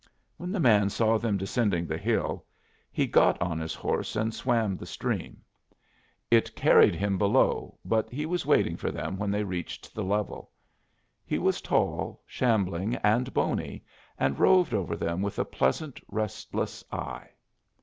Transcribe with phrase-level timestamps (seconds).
[0.37, 2.47] When the man saw them descending the hill,
[2.91, 5.43] he got on his horse and swam the stream.
[6.31, 10.49] It carried him below, but he was waiting for them when they reached the level.
[11.23, 13.85] He was tall, shambling, and bony,
[14.17, 17.29] and roved over them with a pleasant, restless eye.